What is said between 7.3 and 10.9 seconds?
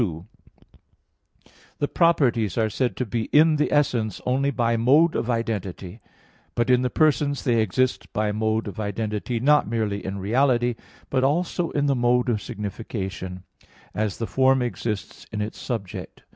they exist by mode of identity, not merely in reality,